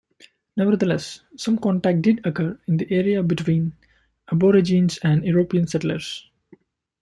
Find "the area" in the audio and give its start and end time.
2.77-3.21